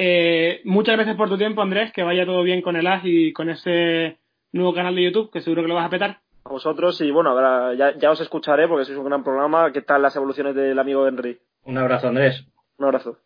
eh, 0.00 0.60
muchas 0.64 0.94
gracias 0.94 1.16
por 1.16 1.28
tu 1.28 1.36
tiempo, 1.36 1.60
Andrés. 1.60 1.92
Que 1.92 2.04
vaya 2.04 2.24
todo 2.24 2.44
bien 2.44 2.62
con 2.62 2.76
el 2.76 2.86
AS 2.86 3.02
y 3.04 3.32
con 3.32 3.50
ese 3.50 4.18
nuevo 4.52 4.72
canal 4.72 4.94
de 4.94 5.02
YouTube, 5.02 5.30
que 5.32 5.40
seguro 5.40 5.62
que 5.62 5.68
lo 5.68 5.74
vas 5.74 5.86
a 5.86 5.90
petar. 5.90 6.20
A 6.44 6.50
vosotros 6.50 7.00
y 7.00 7.10
bueno, 7.10 7.34
ya, 7.74 7.98
ya 7.98 8.10
os 8.10 8.20
escucharé 8.20 8.68
porque 8.68 8.84
sois 8.84 8.96
un 8.96 9.04
gran 9.04 9.24
programa. 9.24 9.72
¿Qué 9.72 9.82
tal 9.82 10.02
las 10.02 10.14
evoluciones 10.14 10.54
del 10.54 10.78
amigo 10.78 11.06
Henry? 11.06 11.38
Un 11.64 11.76
abrazo, 11.76 12.08
Andrés. 12.08 12.46
Un 12.78 12.84
abrazo. 12.84 13.18